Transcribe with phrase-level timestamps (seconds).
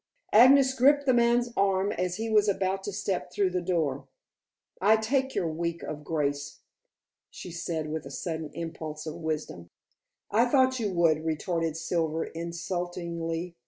[0.33, 4.07] Agnes gripped the man's arm as he was about to step through the door.
[4.81, 6.61] "I take your week of grace,"
[7.29, 9.69] she said with a sudden impulse of wisdom.
[10.31, 13.55] "I thought you would," retorted Silver insultingly.